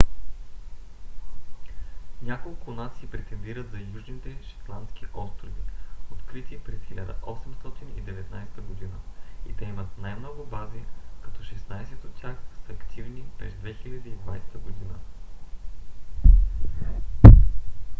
няколко 2.21 2.71
нации 2.73 3.07
претендират 3.07 3.71
за 3.71 3.79
южните 3.79 4.37
шетландски 4.43 5.05
острови 5.13 5.61
открити 6.11 6.59
през 6.59 6.79
1819 6.79 8.43
г. 8.79 8.87
и 9.49 9.53
те 9.55 9.65
имат 9.65 9.97
най-много 9.97 10.45
бази 10.45 10.79
като 11.21 11.43
шестнайсет 11.43 12.03
от 12.03 12.13
тях 12.13 12.35
са 12.67 12.73
активни 12.73 13.23
през 13.37 13.53
2020 13.53 14.39
г 14.53 14.75